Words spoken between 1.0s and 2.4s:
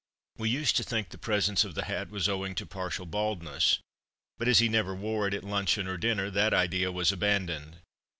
the presence of the hat was